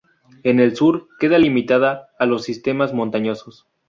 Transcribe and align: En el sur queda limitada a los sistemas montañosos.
En 0.41 0.59
el 0.59 0.75
sur 0.75 1.09
queda 1.19 1.37
limitada 1.37 2.09
a 2.17 2.25
los 2.25 2.43
sistemas 2.43 2.91
montañosos. 2.91 3.67